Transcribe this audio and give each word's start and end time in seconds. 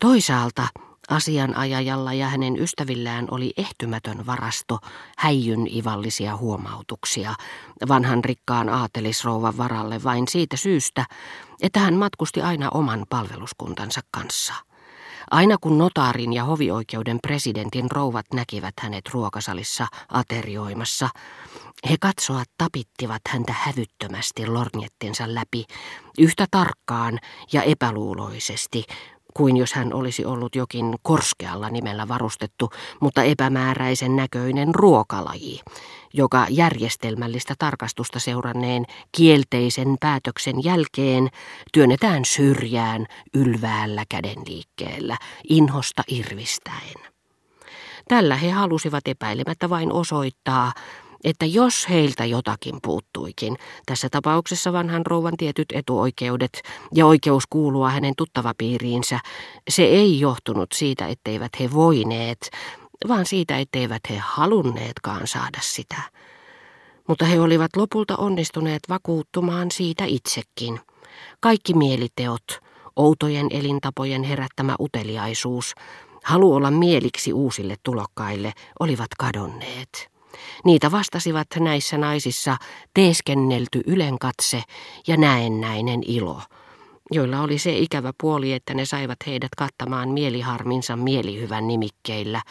Toisaalta 0.00 0.68
asianajajalla 1.10 2.12
ja 2.12 2.28
hänen 2.28 2.58
ystävillään 2.58 3.28
oli 3.30 3.52
ehtymätön 3.56 4.26
varasto 4.26 4.78
häijyn 5.18 5.76
ivallisia 5.76 6.36
huomautuksia 6.36 7.34
vanhan 7.88 8.24
rikkaan 8.24 8.68
aatelisrouvan 8.68 9.56
varalle 9.56 10.02
vain 10.04 10.28
siitä 10.28 10.56
syystä, 10.56 11.04
että 11.62 11.80
hän 11.80 11.94
matkusti 11.94 12.42
aina 12.42 12.68
oman 12.74 13.06
palveluskuntansa 13.08 14.00
kanssa. 14.10 14.54
Aina 15.30 15.56
kun 15.60 15.78
notaarin 15.78 16.32
ja 16.32 16.44
hovioikeuden 16.44 17.18
presidentin 17.22 17.90
rouvat 17.90 18.26
näkivät 18.34 18.74
hänet 18.80 19.08
ruokasalissa 19.12 19.86
aterioimassa, 20.08 21.08
he 21.90 21.96
katsoa 22.00 22.42
tapittivat 22.58 23.22
häntä 23.28 23.54
hävyttömästi 23.58 24.46
lornjettinsa 24.46 25.34
läpi, 25.34 25.64
yhtä 26.18 26.46
tarkkaan 26.50 27.18
ja 27.52 27.62
epäluuloisesti, 27.62 28.84
kuin 29.34 29.56
jos 29.56 29.72
hän 29.72 29.94
olisi 29.94 30.24
ollut 30.24 30.56
jokin 30.56 30.94
korskealla 31.02 31.70
nimellä 31.70 32.08
varustettu, 32.08 32.70
mutta 33.00 33.22
epämääräisen 33.22 34.16
näköinen 34.16 34.74
ruokalaji, 34.74 35.60
joka 36.14 36.46
järjestelmällistä 36.50 37.54
tarkastusta 37.58 38.18
seuranneen 38.18 38.84
kielteisen 39.16 39.96
päätöksen 40.00 40.64
jälkeen 40.64 41.28
työnnetään 41.72 42.24
syrjään 42.24 43.06
ylväällä 43.34 44.04
kädenliikkeellä, 44.08 45.16
inhosta 45.48 46.02
irvistäen. 46.08 47.10
Tällä 48.08 48.36
he 48.36 48.50
halusivat 48.50 49.08
epäilemättä 49.08 49.70
vain 49.70 49.92
osoittaa, 49.92 50.72
että 51.24 51.46
jos 51.46 51.88
heiltä 51.88 52.24
jotakin 52.24 52.78
puuttuikin, 52.82 53.56
tässä 53.86 54.08
tapauksessa 54.10 54.72
vanhan 54.72 55.06
rouvan 55.06 55.36
tietyt 55.36 55.68
etuoikeudet 55.72 56.62
ja 56.94 57.06
oikeus 57.06 57.44
kuulua 57.50 57.90
hänen 57.90 58.14
tuttavapiiriinsä, 58.16 59.20
se 59.70 59.82
ei 59.82 60.20
johtunut 60.20 60.72
siitä, 60.74 61.06
etteivät 61.06 61.52
he 61.60 61.72
voineet, 61.72 62.50
vaan 63.08 63.26
siitä, 63.26 63.58
etteivät 63.58 64.02
he 64.10 64.18
halunneetkaan 64.18 65.26
saada 65.26 65.58
sitä. 65.60 66.02
Mutta 67.08 67.24
he 67.24 67.40
olivat 67.40 67.76
lopulta 67.76 68.16
onnistuneet 68.16 68.82
vakuuttumaan 68.88 69.70
siitä 69.70 70.04
itsekin. 70.04 70.80
Kaikki 71.40 71.74
mieliteot, 71.74 72.60
outojen 72.96 73.46
elintapojen 73.50 74.22
herättämä 74.22 74.76
uteliaisuus, 74.80 75.74
halu 76.24 76.54
olla 76.54 76.70
mieliksi 76.70 77.32
uusille 77.32 77.76
tulokkaille, 77.82 78.52
olivat 78.80 79.08
kadonneet. 79.18 80.10
Niitä 80.64 80.90
vastasivat 80.90 81.48
näissä 81.58 81.98
naisissa 81.98 82.56
teeskennelty 82.94 83.80
ylenkatse 83.86 84.62
ja 85.06 85.16
näennäinen 85.16 86.00
ilo, 86.06 86.42
joilla 87.10 87.40
oli 87.40 87.58
se 87.58 87.78
ikävä 87.78 88.12
puoli, 88.20 88.52
että 88.52 88.74
ne 88.74 88.84
saivat 88.84 89.18
heidät 89.26 89.54
kattamaan 89.56 90.08
mieliharminsa 90.08 90.96
mielihyvän 90.96 91.68
nimikkeillä 91.68 92.42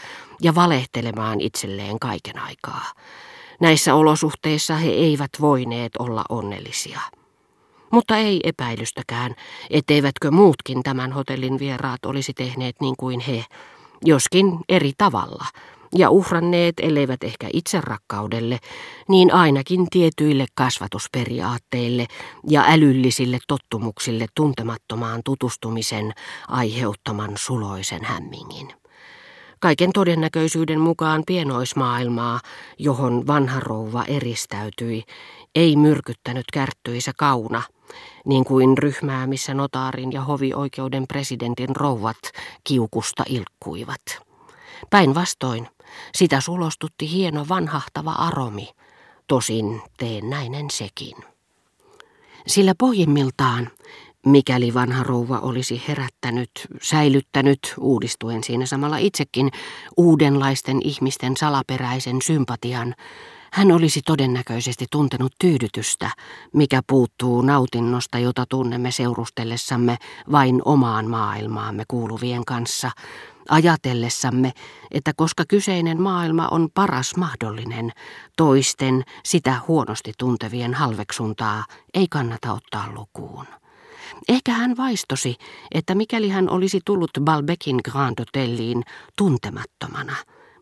ja 0.41 0.55
valehtelemaan 0.55 1.41
itselleen 1.41 1.99
kaiken 1.99 2.39
aikaa. 2.39 2.85
Näissä 3.59 3.95
olosuhteissa 3.95 4.75
he 4.75 4.89
eivät 4.89 5.29
voineet 5.41 5.91
olla 5.99 6.23
onnellisia. 6.29 6.99
Mutta 7.91 8.17
ei 8.17 8.39
epäilystäkään, 8.43 9.35
etteivätkö 9.69 10.31
muutkin 10.31 10.83
tämän 10.83 11.11
hotellin 11.11 11.59
vieraat 11.59 12.05
olisi 12.05 12.33
tehneet 12.33 12.75
niin 12.81 12.95
kuin 12.97 13.19
he, 13.19 13.45
joskin 14.05 14.59
eri 14.69 14.91
tavalla– 14.97 15.45
ja 15.95 16.09
uhranneet, 16.09 16.75
elleivät 16.79 17.23
ehkä 17.23 17.49
itse 17.53 17.81
rakkaudelle, 17.81 18.59
niin 19.07 19.33
ainakin 19.33 19.87
tietyille 19.89 20.45
kasvatusperiaatteille 20.55 22.07
ja 22.47 22.63
älyllisille 22.67 23.39
tottumuksille 23.47 24.25
tuntemattomaan 24.35 25.21
tutustumisen 25.25 26.13
aiheuttaman 26.47 27.31
suloisen 27.35 28.03
hämmingin. 28.03 28.73
Kaiken 29.59 29.91
todennäköisyyden 29.93 30.79
mukaan 30.79 31.23
pienoismaailmaa, 31.27 32.39
johon 32.77 33.27
vanha 33.27 33.59
rouva 33.59 34.03
eristäytyi, 34.07 35.03
ei 35.55 35.75
myrkyttänyt 35.75 36.45
kärttyisä 36.53 37.11
kauna, 37.17 37.61
niin 38.25 38.45
kuin 38.45 38.77
ryhmää, 38.77 39.27
missä 39.27 39.53
notaarin 39.53 40.11
ja 40.11 40.21
hovioikeuden 40.21 41.07
presidentin 41.07 41.75
rouvat 41.75 42.17
kiukusta 42.63 43.23
ilkkuivat. 43.29 44.01
Päinvastoin, 44.89 45.67
sitä 46.15 46.41
sulostutti 46.41 47.11
hieno 47.11 47.45
vanhahtava 47.49 48.11
aromi, 48.11 48.69
tosin 49.27 49.81
teennäinen 49.97 50.69
sekin. 50.71 51.15
Sillä 52.47 52.73
pohjimmiltaan, 52.77 53.69
mikäli 54.25 54.73
vanha 54.73 55.03
rouva 55.03 55.39
olisi 55.39 55.83
herättänyt, 55.87 56.51
säilyttänyt, 56.81 57.73
uudistuen 57.79 58.43
siinä 58.43 58.65
samalla 58.65 58.97
itsekin, 58.97 59.51
uudenlaisten 59.97 60.79
ihmisten 60.83 61.37
salaperäisen 61.37 62.21
sympatian, 62.21 62.95
hän 63.51 63.71
olisi 63.71 64.01
todennäköisesti 64.01 64.85
tuntenut 64.91 65.31
tyydytystä, 65.39 66.11
mikä 66.53 66.81
puuttuu 66.87 67.41
nautinnosta, 67.41 68.19
jota 68.19 68.45
tunnemme 68.45 68.91
seurustellessamme 68.91 69.97
vain 70.31 70.61
omaan 70.65 71.09
maailmaamme 71.09 71.83
kuuluvien 71.87 72.45
kanssa, 72.45 72.91
ajatellessamme, 73.49 74.51
että 74.91 75.11
koska 75.15 75.43
kyseinen 75.47 76.01
maailma 76.01 76.47
on 76.51 76.69
paras 76.73 77.15
mahdollinen, 77.15 77.91
toisten 78.37 79.03
sitä 79.25 79.61
huonosti 79.67 80.13
tuntevien 80.17 80.73
halveksuntaa 80.73 81.65
ei 81.93 82.07
kannata 82.09 82.53
ottaa 82.53 82.93
lukuun. 82.93 83.45
Ehkä 84.29 84.51
hän 84.51 84.77
vaistosi, 84.77 85.35
että 85.71 85.95
mikäli 85.95 86.29
hän 86.29 86.49
olisi 86.49 86.79
tullut 86.85 87.11
Balbekin 87.21 87.79
Grand 87.83 88.19
Hotelliin 88.19 88.83
tuntemattomana, 89.17 90.15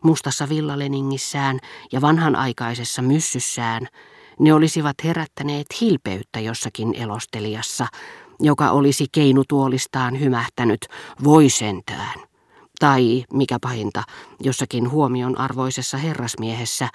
mustassa 0.04 0.48
villaleningissään 0.48 1.58
ja 1.92 2.00
vanhanaikaisessa 2.00 3.02
myssyssään, 3.02 3.86
ne 4.38 4.54
olisivat 4.54 4.96
herättäneet 5.04 5.66
hilpeyttä 5.80 6.40
jossakin 6.40 6.94
elostelijassa, 6.94 7.86
joka 8.40 8.70
olisi 8.70 9.06
keinutuolistaan 9.12 10.20
hymähtänyt, 10.20 10.80
voi 11.24 11.48
sentään. 11.48 12.28
Tai, 12.78 13.24
mikä 13.32 13.58
pahinta, 13.60 14.02
jossakin 14.40 14.90
huomion 14.90 15.38
arvoisessa 15.38 15.96
herrasmiehessä, 15.96 16.88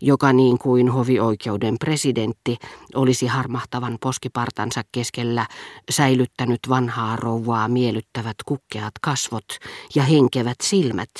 joka 0.00 0.32
niin 0.32 0.58
kuin 0.58 0.88
hovioikeuden 0.88 1.76
presidentti 1.80 2.56
olisi 2.94 3.26
harmahtavan 3.26 3.98
poskipartansa 4.00 4.82
keskellä 4.92 5.46
säilyttänyt 5.90 6.60
vanhaa 6.68 7.16
rouvaa 7.16 7.68
miellyttävät 7.68 8.36
kukkeat 8.46 8.92
kasvot 9.02 9.46
ja 9.94 10.02
henkevät 10.02 10.56
silmät, 10.62 11.10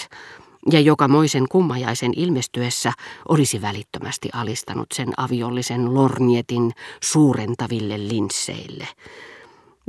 ja 0.71 0.81
joka 0.81 1.09
moisen 1.09 1.49
kummajaisen 1.49 2.13
ilmestyessä 2.17 2.93
olisi 3.29 3.63
välittömästi 3.63 4.29
alistanut 4.33 4.87
sen 4.95 5.09
aviollisen 5.17 5.95
lornietin 5.95 6.73
suurentaville 7.03 8.09
linsseille. 8.09 8.89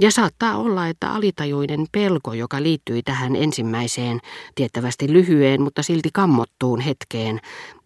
Ja 0.01 0.11
saattaa 0.11 0.57
olla, 0.57 0.87
että 0.87 1.11
alitajuinen 1.11 1.85
pelko, 1.91 2.33
joka 2.33 2.63
liittyi 2.63 3.03
tähän 3.03 3.35
ensimmäiseen, 3.35 4.19
tiettävästi 4.55 5.13
lyhyeen, 5.13 5.61
mutta 5.61 5.83
silti 5.83 6.09
kammottuun 6.13 6.79
hetkeen, 6.79 7.39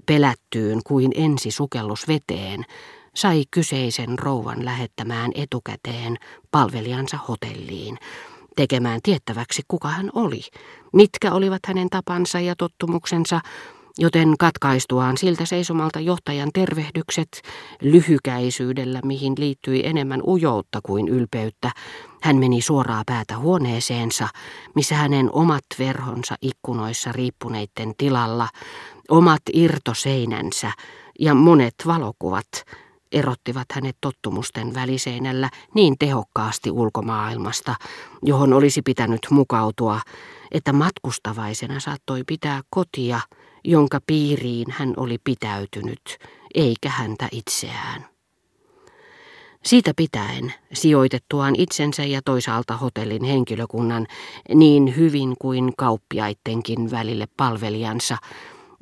pelättyyn 0.05 0.81
kuin 0.85 1.11
ensi 1.15 1.51
sukellus 1.51 2.07
veteen, 2.07 2.65
sai 3.15 3.43
kyseisen 3.51 4.19
rouvan 4.19 4.65
lähettämään 4.65 5.31
etukäteen 5.35 6.17
palvelijansa 6.51 7.17
hotelliin, 7.27 7.82
tekemään 8.55 8.99
tiettäväksi 9.03 9.61
kuka 9.67 9.87
hän 9.87 10.09
oli, 10.13 10.41
mitkä 10.93 11.33
olivat 11.33 11.59
hänen 11.67 11.89
tapansa 11.89 12.39
ja 12.39 12.55
tottumuksensa, 12.57 13.41
joten 13.97 14.33
katkaistuaan 14.39 15.17
siltä 15.17 15.45
seisomalta 15.45 15.99
johtajan 15.99 16.49
tervehdykset 16.53 17.41
lyhykäisyydellä, 17.81 18.99
mihin 19.05 19.33
liittyi 19.37 19.85
enemmän 19.85 20.21
ujoutta 20.27 20.79
kuin 20.83 21.07
ylpeyttä, 21.07 21.71
hän 22.21 22.35
meni 22.35 22.61
suoraa 22.61 23.03
päätä 23.05 23.37
huoneeseensa, 23.37 24.27
missä 24.75 24.95
hänen 24.95 25.29
omat 25.33 25.63
verhonsa 25.79 26.35
ikkunoissa 26.41 27.11
riippuneiden 27.11 27.93
tilalla, 27.97 28.47
omat 29.09 29.41
irtoseinänsä 29.53 30.71
ja 31.19 31.33
monet 31.33 31.75
valokuvat 31.85 32.47
erottivat 33.13 33.67
hänet 33.71 33.97
tottumusten 34.01 34.73
väliseinällä 34.73 35.49
niin 35.75 35.95
tehokkaasti 35.99 36.71
ulkomaailmasta, 36.71 37.75
johon 38.23 38.53
olisi 38.53 38.81
pitänyt 38.81 39.27
mukautua, 39.29 40.01
että 40.51 40.73
matkustavaisena 40.73 41.79
saattoi 41.79 42.23
pitää 42.27 42.61
kotia, 42.69 43.19
jonka 43.63 43.99
piiriin 44.07 44.67
hän 44.69 44.93
oli 44.97 45.17
pitäytynyt, 45.23 46.17
eikä 46.55 46.89
häntä 46.89 47.27
itseään. 47.31 48.05
Siitä 49.63 49.93
pitäen 49.95 50.53
sijoitettuaan 50.73 51.55
itsensä 51.57 52.03
ja 52.03 52.21
toisaalta 52.25 52.77
hotellin 52.77 53.23
henkilökunnan 53.23 54.07
niin 54.53 54.95
hyvin 54.95 55.35
kuin 55.39 55.73
kauppiaittenkin 55.77 56.91
välille 56.91 57.27
palvelijansa, 57.37 58.17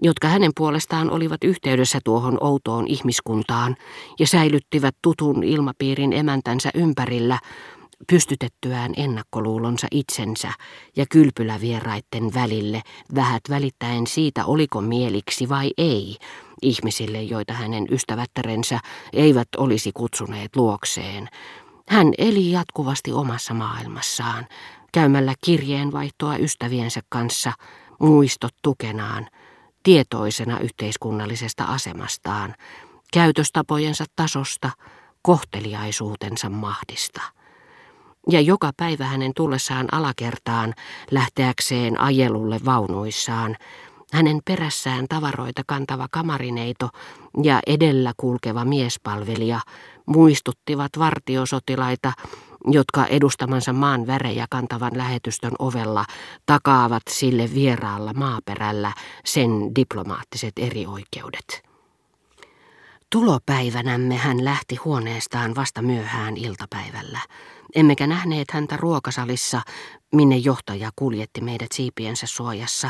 jotka 0.01 0.27
hänen 0.27 0.51
puolestaan 0.57 1.11
olivat 1.11 1.43
yhteydessä 1.43 1.99
tuohon 2.03 2.37
outoon 2.41 2.87
ihmiskuntaan 2.87 3.75
ja 4.19 4.27
säilyttivät 4.27 4.95
tutun 5.01 5.43
ilmapiirin 5.43 6.13
emäntänsä 6.13 6.69
ympärillä, 6.73 7.39
pystytettyään 8.07 8.93
ennakkoluulonsa 8.97 9.87
itsensä 9.91 10.53
ja 10.95 11.05
kylpylävieraitten 11.11 12.33
välille, 12.33 12.81
vähät 13.15 13.41
välittäen 13.49 14.07
siitä 14.07 14.45
oliko 14.45 14.81
mieliksi 14.81 15.49
vai 15.49 15.71
ei, 15.77 16.17
ihmisille, 16.61 17.21
joita 17.21 17.53
hänen 17.53 17.87
ystävättärensä 17.91 18.79
eivät 19.13 19.47
olisi 19.57 19.91
kutsuneet 19.93 20.55
luokseen. 20.55 21.29
Hän 21.87 22.13
eli 22.17 22.51
jatkuvasti 22.51 23.11
omassa 23.11 23.53
maailmassaan, 23.53 24.47
käymällä 24.91 25.33
kirjeenvaihtoa 25.45 26.37
ystäviensä 26.37 27.01
kanssa, 27.09 27.53
muistot 27.99 28.53
tukenaan, 28.61 29.27
tietoisena 29.83 30.59
yhteiskunnallisesta 30.59 31.63
asemastaan, 31.63 32.55
käytöstapojensa 33.13 34.05
tasosta, 34.15 34.71
kohteliaisuutensa 35.21 36.49
mahdista. 36.49 37.21
Ja 38.29 38.41
joka 38.41 38.71
päivä 38.77 39.05
hänen 39.05 39.31
tullessaan 39.35 39.87
alakertaan 39.91 40.73
lähteäkseen 41.11 41.99
ajelulle 41.99 42.59
vaunuissaan, 42.65 43.57
hänen 44.13 44.39
perässään 44.45 45.05
tavaroita 45.09 45.61
kantava 45.67 46.07
kamarineito 46.11 46.89
ja 47.43 47.59
edellä 47.67 48.13
kulkeva 48.17 48.65
miespalvelija 48.65 49.59
muistuttivat 50.05 50.91
vartiosotilaita, 50.99 52.13
jotka 52.65 53.05
edustamansa 53.05 53.73
maan 53.73 54.07
värejä 54.07 54.45
kantavan 54.49 54.91
lähetystön 54.95 55.51
ovella 55.59 56.05
takaavat 56.45 57.03
sille 57.09 57.49
vieraalla 57.53 58.13
maaperällä 58.13 58.93
sen 59.25 59.75
diplomaattiset 59.75 60.53
erioikeudet. 60.57 61.71
Tulopäivänämme 63.09 64.17
hän 64.17 64.45
lähti 64.45 64.75
huoneestaan 64.75 65.55
vasta 65.55 65.81
myöhään 65.81 66.37
iltapäivällä. 66.37 67.19
Emmekä 67.75 68.07
nähneet 68.07 68.51
häntä 68.51 68.77
ruokasalissa, 68.77 69.61
minne 70.15 70.37
johtaja 70.37 70.89
kuljetti 70.95 71.41
meidät 71.41 71.71
siipiensä 71.71 72.27
suojassa. 72.27 72.89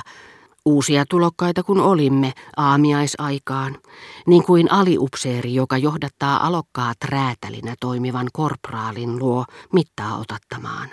Uusia 0.66 1.06
tulokkaita 1.10 1.64
kun 1.64 1.82
olimme 1.82 2.34
aamiaisaikaan, 2.58 3.78
niin 4.28 4.44
kuin 4.44 4.72
aliupseeri, 4.72 5.54
joka 5.54 5.78
johdattaa 5.78 6.48
alokkaat 6.48 6.98
räätälinä 7.06 7.76
toimivan 7.80 8.28
korpraalin 8.34 9.20
luo 9.20 9.46
mittaa 9.74 10.18
otattamaan. 10.18 10.90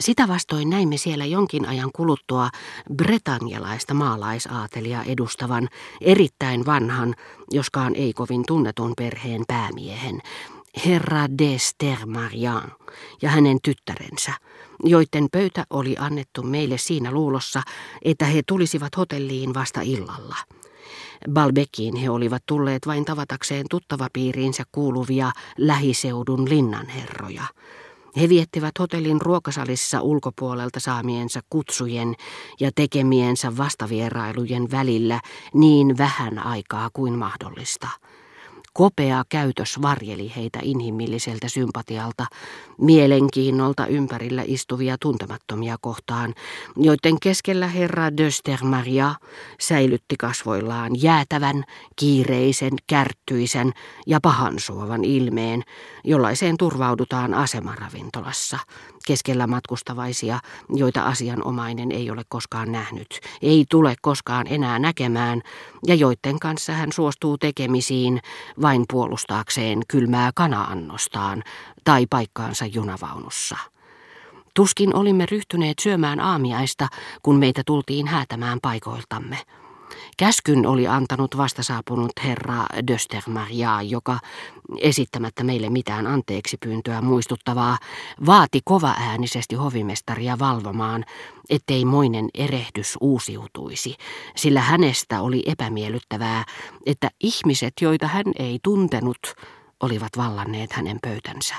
Sitä 0.00 0.28
vastoin 0.28 0.70
näimme 0.70 0.96
siellä 0.96 1.24
jonkin 1.24 1.68
ajan 1.68 1.90
kuluttua 1.96 2.48
bretanialaista 2.94 3.94
maalaisaatelia 3.94 5.02
edustavan, 5.02 5.68
erittäin 6.00 6.66
vanhan, 6.66 7.14
joskaan 7.50 7.94
ei 7.94 8.12
kovin 8.12 8.42
tunnetun 8.46 8.92
perheen 8.96 9.42
päämiehen, 9.48 10.22
herra 10.84 11.26
de 11.38 11.58
Stermarian 11.58 12.72
ja 13.22 13.30
hänen 13.30 13.58
tyttärensä, 13.62 14.32
joiden 14.84 15.26
pöytä 15.32 15.64
oli 15.70 15.96
annettu 15.98 16.42
meille 16.42 16.78
siinä 16.78 17.10
luulossa, 17.10 17.62
että 18.02 18.24
he 18.24 18.42
tulisivat 18.46 18.96
hotelliin 18.96 19.54
vasta 19.54 19.80
illalla. 19.80 20.36
Balbekiin 21.30 21.96
he 21.96 22.10
olivat 22.10 22.42
tulleet 22.46 22.86
vain 22.86 23.04
tavatakseen 23.04 23.66
tuttavapiiriinsä 23.70 24.64
kuuluvia 24.72 25.32
lähiseudun 25.58 26.48
linnanherroja. 26.48 27.42
He 28.20 28.28
viettivät 28.28 28.78
hotellin 28.78 29.20
ruokasalissa 29.20 30.00
ulkopuolelta 30.00 30.80
saamiensa 30.80 31.40
kutsujen 31.50 32.14
ja 32.60 32.70
tekemiensä 32.74 33.56
vastavierailujen 33.56 34.70
välillä 34.70 35.20
niin 35.54 35.98
vähän 35.98 36.38
aikaa 36.38 36.90
kuin 36.92 37.18
mahdollista. 37.18 37.88
Kopea 38.76 39.24
käytös 39.28 39.82
varjeli 39.82 40.32
heitä 40.36 40.58
inhimilliseltä 40.62 41.48
sympatialta, 41.48 42.26
mielenkiinnolta 42.78 43.86
ympärillä 43.86 44.42
istuvia 44.46 44.96
tuntemattomia 45.00 45.76
kohtaan, 45.80 46.34
joiden 46.76 47.20
keskellä 47.20 47.68
herra 47.68 48.16
Döstermaria 48.16 49.14
säilytti 49.60 50.16
kasvoillaan 50.16 51.02
jäätävän, 51.02 51.64
kiireisen, 51.96 52.72
kärttyisen 52.86 53.72
ja 54.06 54.18
pahansuovan 54.22 55.04
ilmeen, 55.04 55.62
jollaiseen 56.04 56.56
turvaudutaan 56.56 57.34
asemaravintolassa, 57.34 58.58
keskellä 59.06 59.46
matkustavaisia, 59.46 60.38
joita 60.70 61.02
asianomainen 61.02 61.92
ei 61.92 62.10
ole 62.10 62.22
koskaan 62.28 62.72
nähnyt, 62.72 63.20
ei 63.42 63.64
tule 63.70 63.94
koskaan 64.02 64.46
enää 64.46 64.78
näkemään, 64.78 65.42
ja 65.86 65.94
joiden 65.94 66.38
kanssa 66.40 66.72
hän 66.72 66.92
suostuu 66.92 67.38
tekemisiin 67.38 68.20
vain 68.62 68.84
puolustaakseen 68.92 69.82
kylmää 69.88 70.30
kanaannostaan 70.34 71.42
tai 71.84 72.06
paikkaansa 72.10 72.66
junavaunussa. 72.66 73.56
Tuskin 74.54 74.96
olimme 74.96 75.26
ryhtyneet 75.30 75.78
syömään 75.82 76.20
aamiaista, 76.20 76.88
kun 77.22 77.36
meitä 77.36 77.62
tultiin 77.66 78.06
häätämään 78.06 78.58
paikoiltamme. 78.62 79.38
Käskyn 80.16 80.66
oli 80.66 80.86
antanut 80.86 81.36
vastasaapunut 81.36 82.12
herra 82.24 82.66
Döstermaria, 82.90 83.82
joka, 83.82 84.18
esittämättä 84.78 85.44
meille 85.44 85.70
mitään 85.70 86.06
anteeksi 86.06 86.56
pyyntöä 86.56 87.00
muistuttavaa, 87.00 87.78
vaati 88.26 88.60
kovaäänisesti 88.64 89.54
hovimestaria 89.54 90.38
valvomaan, 90.38 91.04
ettei 91.50 91.84
moinen 91.84 92.28
erehdys 92.34 92.96
uusiutuisi, 93.00 93.94
sillä 94.36 94.60
hänestä 94.60 95.20
oli 95.20 95.42
epämiellyttävää, 95.46 96.44
että 96.86 97.10
ihmiset, 97.20 97.74
joita 97.80 98.06
hän 98.06 98.24
ei 98.38 98.58
tuntenut, 98.62 99.34
olivat 99.80 100.10
vallanneet 100.16 100.72
hänen 100.72 100.98
pöytänsä. 101.02 101.54